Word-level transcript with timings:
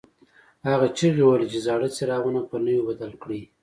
هغه 0.69 0.87
چیغې 0.97 1.23
وهلې 1.25 1.47
چې 1.53 1.59
زاړه 1.65 1.87
څراغونه 1.95 2.41
په 2.49 2.55
نویو 2.65 2.87
بدل 2.89 3.11
کړئ. 3.21 3.41